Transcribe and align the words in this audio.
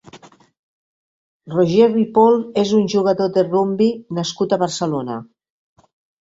Roger 1.55 1.89
Ripol 1.91 2.39
és 2.63 2.71
un 2.79 2.87
jugador 2.95 3.29
de 3.37 3.45
rugbi 3.51 3.91
nascut 4.21 4.57
a 4.57 4.61
Barcelona. 4.65 5.21